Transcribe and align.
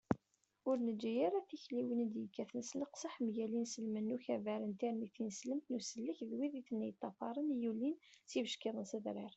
ur 0.69 0.77
neǧǧi 0.85 1.11
ara 1.27 1.39
tikliwin 1.49 2.03
i 2.05 2.07
d-yekkaten 2.13 2.61
s 2.69 2.71
leqseḥ 2.79 3.13
mgal 3.25 3.51
inselmen 3.61 4.05
n 4.15 4.15
ukabar 4.15 4.61
n 4.65 4.73
tirni 4.79 5.07
tineslemt 5.15 5.65
n 5.69 5.77
usellek 5.77 6.19
d 6.29 6.31
wid 6.37 6.53
i 6.59 6.61
ten-yeṭṭafaṛen 6.67 7.47
i 7.55 7.57
yulin 7.63 7.95
s 8.29 8.31
yibeckiḍen 8.35 8.85
s 8.91 8.93
adrar 8.97 9.29